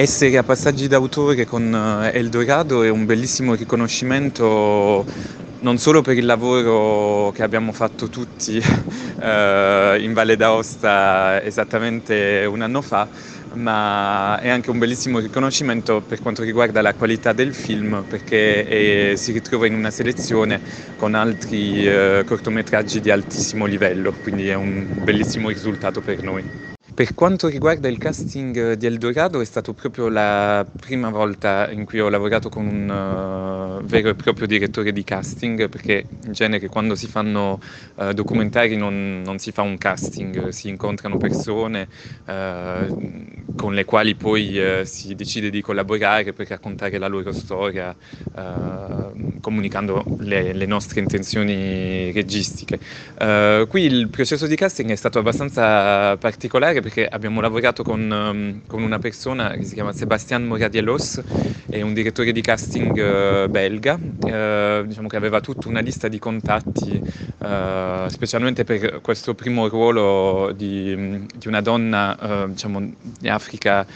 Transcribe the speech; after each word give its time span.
Essere 0.00 0.38
a 0.38 0.42
Passaggi 0.42 0.88
d'autore 0.88 1.44
con 1.44 1.74
eh, 1.74 2.16
Eldorado 2.16 2.82
è 2.82 2.88
un 2.88 3.04
bellissimo 3.04 3.52
riconoscimento 3.52 5.04
non 5.58 5.76
solo 5.76 6.00
per 6.00 6.16
il 6.16 6.24
lavoro 6.24 7.30
che 7.32 7.42
abbiamo 7.42 7.70
fatto 7.72 8.08
tutti 8.08 8.56
eh, 9.20 9.98
in 10.00 10.14
Valle 10.14 10.36
d'Aosta 10.36 11.42
esattamente 11.42 12.46
un 12.50 12.62
anno 12.62 12.80
fa, 12.80 13.08
ma 13.52 14.40
è 14.40 14.48
anche 14.48 14.70
un 14.70 14.78
bellissimo 14.78 15.18
riconoscimento 15.18 16.00
per 16.00 16.22
quanto 16.22 16.44
riguarda 16.44 16.80
la 16.80 16.94
qualità 16.94 17.34
del 17.34 17.52
film 17.52 18.02
perché 18.08 19.10
è, 19.12 19.16
si 19.16 19.32
ritrova 19.32 19.66
in 19.66 19.74
una 19.74 19.90
selezione 19.90 20.62
con 20.96 21.14
altri 21.14 21.86
eh, 21.86 22.24
cortometraggi 22.26 23.02
di 23.02 23.10
altissimo 23.10 23.66
livello, 23.66 24.14
quindi 24.22 24.48
è 24.48 24.54
un 24.54 24.86
bellissimo 25.04 25.50
risultato 25.50 26.00
per 26.00 26.22
noi. 26.22 26.69
Per 27.00 27.14
quanto 27.14 27.48
riguarda 27.48 27.88
il 27.88 27.96
casting 27.96 28.74
di 28.74 28.84
Eldorado 28.84 29.40
è 29.40 29.44
stato 29.46 29.72
proprio 29.72 30.10
la 30.10 30.66
prima 30.78 31.08
volta 31.08 31.70
in 31.70 31.86
cui 31.86 31.98
ho 31.98 32.10
lavorato 32.10 32.50
con 32.50 32.66
un 32.66 33.80
uh, 33.80 33.82
vero 33.86 34.10
e 34.10 34.14
proprio 34.14 34.46
direttore 34.46 34.92
di 34.92 35.02
casting, 35.02 35.70
perché 35.70 36.04
in 36.26 36.32
genere 36.32 36.68
quando 36.68 36.94
si 36.96 37.06
fanno 37.06 37.58
uh, 37.94 38.12
documentari 38.12 38.76
non, 38.76 39.22
non, 39.24 39.38
si 39.38 39.50
fa 39.50 39.62
un 39.62 39.78
casting, 39.78 40.48
si 40.48 40.68
incontrano 40.68 41.16
persone 41.16 41.88
uh, 42.26 43.54
con 43.56 43.72
le 43.72 43.86
quali 43.86 44.14
poi 44.14 44.60
si 44.84 45.14
decide 45.14 45.48
di 45.48 45.62
collaborare 45.62 46.34
per 46.34 46.48
raccontare 46.48 46.98
la 46.98 47.08
loro 47.08 47.32
storia, 47.32 47.96
comunicando 49.40 50.04
le, 50.20 50.52
le, 50.52 50.66
nostre 50.66 51.00
intenzioni 51.00 52.12
registiche. 52.12 52.78
qui 53.68 53.82
il 53.82 54.08
processo 54.08 54.46
di 54.46 54.56
casting 54.56 54.90
è 54.90 54.96
stato 54.96 55.18
abbastanza 55.18 56.16
particolare 56.16 56.80
perché 56.80 57.06
abbiamo 57.06 57.40
lavorato 57.40 57.82
con, 57.82 58.00
um, 58.10 58.60
con, 58.66 58.82
una 58.82 58.98
persona 58.98 59.50
che 59.52 59.64
si 59.64 59.74
chiama 59.74 59.92
Sebastian 59.92 60.44
Moradielos, 60.44 61.22
è 61.68 61.80
un 61.82 61.92
direttore 61.92 62.32
di 62.32 62.40
casting 62.40 63.44
uh, 63.44 63.48
belga, 63.48 63.94
uh, 63.94 64.86
diciamo 64.86 65.08
che 65.08 65.16
aveva 65.16 65.40
tutta 65.40 65.68
una 65.68 65.80
lista 65.80 66.08
di 66.08 66.18
contatti, 66.18 67.00
uh, 67.38 68.08
specialmente 68.08 68.64
per 68.64 69.00
questo 69.00 69.34
primo 69.34 69.68
ruolo 69.68 70.52
di, 70.54 71.26
di 71.34 71.48
una 71.48 71.60
donna 71.60 72.48
diciamo, 72.48 72.92
di 73.18 73.28
Africa 73.28 73.86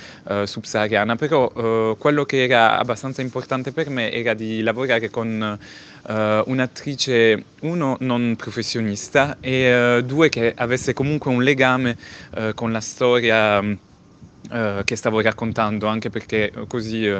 subsahariana, 0.45 1.17
però 1.17 1.97
quello 1.97 2.25
che 2.25 2.45
era 2.45 2.79
abbastanza 2.79 3.23
importante 3.23 3.73
per 3.73 3.91
me 3.91 4.13
era 4.13 4.35
di 4.35 4.63
lavorare 4.63 5.11
con 5.15 5.59
Uh, 6.07 6.43
un'attrice, 6.51 7.45
uno, 7.61 7.97
non 8.01 8.35
professionista 8.37 9.39
e 9.41 9.97
uh, 9.97 10.03
due, 10.03 10.29
che 10.29 10.53
avesse 10.55 10.93
comunque 10.93 11.31
un 11.31 11.43
legame 11.43 11.97
uh, 12.37 12.53
con 12.53 12.73
la 12.73 12.81
storia 12.83 13.59
uh, 13.61 14.85
che 14.85 14.97
stavo 14.97 15.23
raccontando, 15.23 15.87
anche 15.87 16.11
perché 16.11 16.53
così 16.69 17.11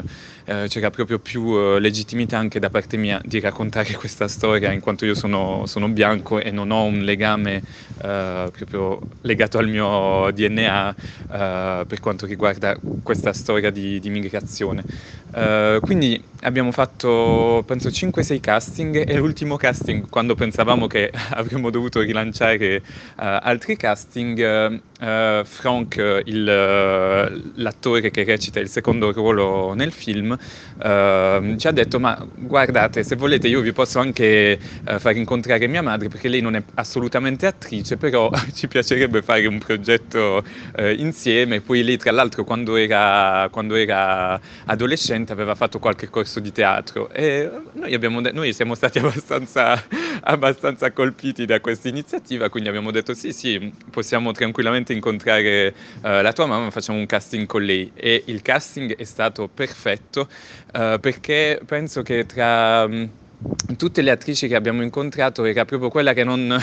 c'era 0.45 0.91
proprio 0.91 1.19
più 1.19 1.79
legittimità 1.79 2.37
anche 2.37 2.59
da 2.59 2.69
parte 2.69 2.99
mia 2.99 3.19
di 3.25 3.41
raccontare 3.41 3.95
questa 3.97 4.29
storia, 4.29 4.71
in 4.71 4.81
quanto 4.81 5.07
io 5.07 5.15
sono, 5.15 5.65
sono 5.65 5.89
bianco 5.89 6.39
e 6.39 6.51
non 6.51 6.71
ho 6.71 6.85
un 6.85 7.05
legame 7.05 7.63
proprio 7.97 8.99
legato 9.23 9.57
al 9.57 9.69
mio 9.69 10.31
DNA 10.31 10.95
per 11.87 12.01
quanto 12.01 12.27
riguarda 12.27 12.77
questa 13.03 13.33
storia 13.33 13.71
di, 13.71 13.99
di 13.99 14.11
migrazione. 14.11 14.85
Quindi 15.81 16.23
abbiamo 16.45 16.71
fatto 16.71 17.63
penso 17.67 17.89
5-6 17.89 18.41
casting. 18.41 19.09
E 19.09 19.17
l'ultimo 19.17 19.57
casting 19.57 20.09
quando 20.09 20.35
pensavamo 20.35 20.87
che 20.87 21.11
avremmo 21.31 21.71
dovuto 21.71 22.01
rilanciare 22.01 22.77
uh, 22.77 22.83
altri 23.17 23.77
casting 23.77 24.81
uh, 25.01 25.45
Frank 25.45 26.23
il, 26.25 26.45
l'attore 26.45 28.11
che 28.11 28.25
recita 28.25 28.61
il 28.61 28.69
secondo 28.69 29.13
ruolo 29.13 29.75
nel 29.75 29.93
film 29.93 30.37
ci 30.77 31.67
ha 31.67 31.71
detto 31.71 32.01
ma 32.01 32.27
guardate 32.35 33.03
se 33.03 33.17
volete 33.17 33.49
io 33.49 33.61
vi 33.61 33.73
posso 33.73 33.99
anche 33.99 34.59
far 34.99 35.17
incontrare 35.17 35.67
mia 35.67 35.83
madre 35.83 36.09
perché 36.09 36.29
lei 36.29 36.41
non 36.41 36.57
è 36.57 36.63
assolutamente 36.75 37.47
attrice 37.47 37.97
però 37.97 38.31
ci 38.55 38.67
piacerebbe 38.69 39.23
fare 39.23 39.47
un 39.47 39.59
progetto 39.59 40.43
insieme. 40.97 41.61
Poi 41.61 41.83
lei 41.83 41.97
tra 41.97 42.13
l'altro 42.13 42.45
quando 42.45 42.77
era, 42.77 43.49
quando 43.51 43.75
era 43.75 44.41
adolescente 44.67 45.24
aveva 45.33 45.55
fatto 45.55 45.79
qualche 45.79 46.09
corso 46.09 46.41
di 46.41 46.53
teatro 46.53 47.11
e 47.11 47.51
noi, 47.73 47.95
abbiamo, 47.95 48.21
noi 48.21 48.53
siamo 48.53 48.75
stati 48.75 48.99
abbastanza, 49.01 49.83
abbastanza 50.23 50.93
colpiti 50.93 51.45
da 51.45 51.61
questa 51.61 51.89
iniziativa, 51.89 52.49
quindi 52.49 52.69
abbiamo 52.69 52.91
detto 52.91 53.15
sì, 53.15 53.33
sì, 53.33 53.73
possiamo 53.91 54.33
tranquillamente 54.33 54.93
incontrare 54.93 55.75
uh, 56.03 56.21
la 56.23 56.33
tua 56.33 56.47
mamma, 56.47 56.71
facciamo 56.71 56.99
un 56.99 57.07
casting 57.07 57.47
con 57.47 57.63
lei. 57.63 57.91
E 57.95 58.23
il 58.27 58.43
casting 58.43 58.97
è 58.97 59.05
stato 59.05 59.49
perfetto 59.49 60.29
uh, 60.75 60.99
perché 61.01 61.61
penso 61.65 62.03
che 62.03 62.27
tra... 62.27 62.85
Um, 62.85 63.11
tutte 63.77 64.01
le 64.01 64.11
attrici 64.11 64.49
che 64.49 64.55
abbiamo 64.55 64.83
incontrato 64.83 65.45
era 65.45 65.67
proprio 65.67 65.91
quella 65.91 66.15
che 66.15 66.25
non, 66.25 66.57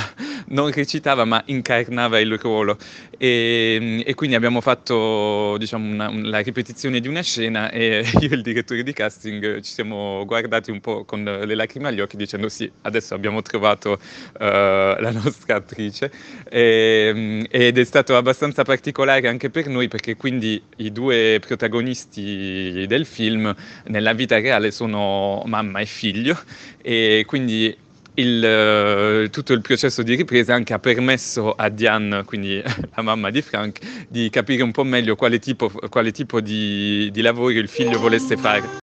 non 0.47 0.71
recitava 0.71 1.25
ma 1.25 1.41
incarnava 1.45 2.19
il 2.19 2.37
ruolo. 2.37 2.77
E, 3.17 4.03
e 4.05 4.13
quindi 4.15 4.35
abbiamo 4.35 4.61
fatto 4.61 5.57
diciamo, 5.57 5.91
una, 5.91 6.11
la 6.11 6.39
ripetizione 6.39 6.99
di 6.99 7.07
una 7.07 7.21
scena 7.21 7.69
e 7.69 8.03
io 8.19 8.29
e 8.31 8.35
il 8.35 8.41
direttore 8.41 8.83
di 8.83 8.93
casting 8.93 9.61
ci 9.61 9.71
siamo 9.71 10.23
guardati 10.25 10.71
un 10.71 10.79
po' 10.79 11.03
con 11.05 11.23
le 11.23 11.55
lacrime 11.55 11.89
agli 11.89 11.99
occhi 11.99 12.17
dicendo 12.17 12.49
sì, 12.49 12.71
adesso 12.81 13.13
abbiamo 13.13 13.41
trovato 13.41 13.91
uh, 13.91 13.99
la 14.39 15.11
nostra 15.11 15.55
attrice 15.55 16.11
e, 16.49 17.47
ed 17.49 17.77
è 17.77 17.83
stato 17.83 18.15
abbastanza 18.15 18.63
particolare 18.63 19.27
anche 19.27 19.49
per 19.49 19.67
noi 19.67 19.87
perché 19.87 20.15
quindi 20.15 20.61
i 20.77 20.91
due 20.91 21.39
protagonisti 21.45 22.85
del 22.87 23.05
film 23.05 23.53
nella 23.85 24.13
vita 24.13 24.39
reale 24.39 24.71
sono 24.71 25.43
mamma 25.45 25.79
e 25.79 25.85
figlio. 25.85 26.39
E 26.81 27.23
quindi 27.27 27.75
il, 28.15 28.43
eh, 28.43 29.29
tutto 29.29 29.53
il 29.53 29.61
processo 29.61 30.03
di 30.03 30.15
ripresa 30.15 30.53
anche 30.53 30.73
ha 30.73 30.79
permesso 30.79 31.53
a 31.53 31.69
Diane, 31.69 32.23
quindi 32.23 32.61
la 32.95 33.01
mamma 33.01 33.29
di 33.29 33.41
Frank, 33.41 33.79
di 34.07 34.29
capire 34.29 34.63
un 34.63 34.71
po' 34.71 34.83
meglio 34.83 35.15
quale 35.15 35.39
tipo, 35.39 35.69
quale 35.89 36.11
tipo 36.11 36.41
di, 36.41 37.09
di 37.11 37.21
lavoro 37.21 37.49
il 37.51 37.69
figlio 37.69 37.99
volesse 37.99 38.37
fare. 38.37 38.79